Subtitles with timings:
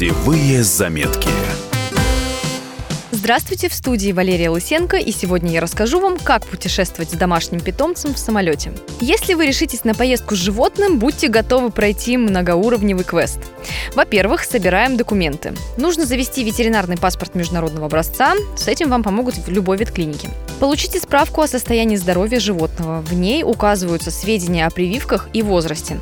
[0.00, 1.28] Путевые заметки.
[3.30, 8.12] Здравствуйте, в студии Валерия Лысенко, и сегодня я расскажу вам, как путешествовать с домашним питомцем
[8.12, 8.72] в самолете.
[9.00, 13.38] Если вы решитесь на поездку с животным, будьте готовы пройти многоуровневый квест.
[13.94, 15.54] Во-первых, собираем документы.
[15.76, 20.28] Нужно завести ветеринарный паспорт международного образца, с этим вам помогут в любой ветклинике.
[20.58, 23.00] Получите справку о состоянии здоровья животного.
[23.00, 25.98] В ней указываются сведения о прививках и возрасте.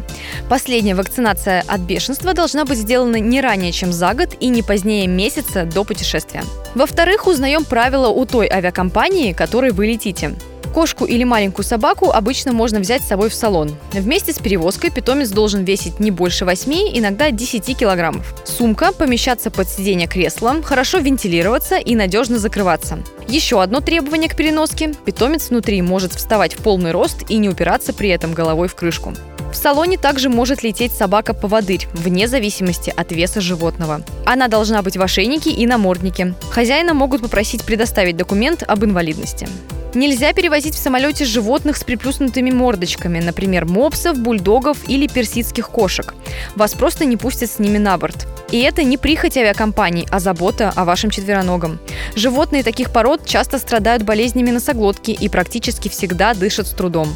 [0.48, 5.06] Последняя вакцинация от бешенства должна быть сделана не ранее, чем за год и не позднее
[5.06, 6.42] месяца до путешествия.
[6.74, 10.34] Во-вторых, узнаем правила у той авиакомпании, которой вы летите.
[10.74, 13.74] Кошку или маленькую собаку обычно можно взять с собой в салон.
[13.92, 18.34] Вместе с перевозкой питомец должен весить не больше 8, иногда 10 килограммов.
[18.44, 22.98] Сумка помещаться под сиденье кресла, хорошо вентилироваться и надежно закрываться.
[23.26, 27.92] Еще одно требование к переноске– питомец внутри может вставать в полный рост и не упираться
[27.92, 29.14] при этом головой в крышку.
[29.50, 34.02] В салоне также может лететь собака-поводырь, вне зависимости от веса животного.
[34.26, 36.34] Она должна быть в ошейнике и наморднике.
[36.50, 39.48] Хозяина могут попросить предоставить документ об инвалидности.
[39.94, 46.14] Нельзя перевозить в самолете животных с приплюснутыми мордочками, например, мопсов, бульдогов или персидских кошек.
[46.54, 48.26] Вас просто не пустят с ними на борт.
[48.50, 51.78] И это не прихоть авиакомпаний, а забота о вашем четвероногом.
[52.14, 57.08] Животные таких пород часто страдают болезнями носоглотки и практически всегда дышат с трудом.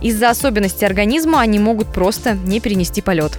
[0.00, 3.38] Из-за особенностей организма они могут просто не перенести полет.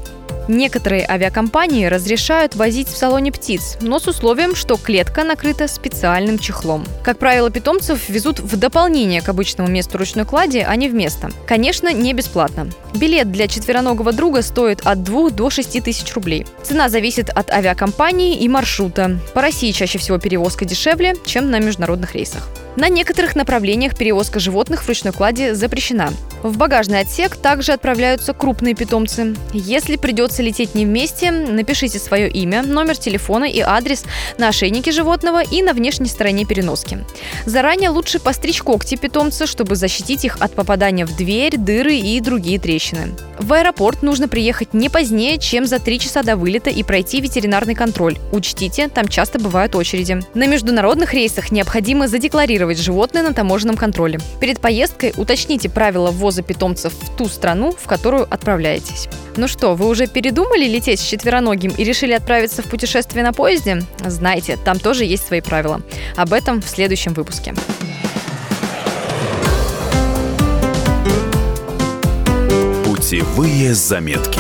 [0.52, 6.86] Некоторые авиакомпании разрешают возить в салоне птиц, но с условием, что клетка накрыта специальным чехлом.
[7.06, 11.32] Как правило, питомцев везут в дополнение к обычному месту ручной клади, а не вместо.
[11.48, 12.68] Конечно, не бесплатно.
[12.94, 16.46] Билет для четвероногого друга стоит от 2 до 6 тысяч рублей.
[16.64, 19.22] Цена зависит от авиакомпании и маршрута.
[19.34, 22.50] По России чаще всего перевозка дешевле, чем на международных рейсах.
[22.76, 26.12] На некоторых направлениях перевозка животных в ручной кладе запрещена.
[26.44, 29.36] В багажный отсек также отправляются крупные питомцы.
[29.54, 34.04] Если придется лететь не вместе, напишите свое имя, номер телефона и адрес
[34.40, 37.06] на ошейнике животного и на внешней стороне переноски.
[37.46, 42.60] Заранее лучше постричь когти питомца, чтобы защитить их от попадания в дверь, дыры и другие
[42.60, 43.10] трещины.
[43.40, 47.76] В аэропорт нужно приехать не позднее, чем за три часа до вылета и пройти ветеринарный
[47.76, 48.18] контроль.
[48.32, 50.22] Учтите, там часто бывают очереди.
[50.36, 54.20] На международных рейсах необходимо задекларировать животное на таможенном контроле.
[54.40, 59.10] Перед поездкой уточните правила ввоза питомцев в ту страну, в которую отправляетесь.
[59.36, 63.84] Ну что, вы уже передумали лететь с четвероногим и решили отправиться в путешествие на поезде?
[64.06, 65.82] Знайте, там тоже есть свои правила.
[66.16, 67.54] Об этом в следующем выпуске.
[72.86, 74.40] Путевые заметки.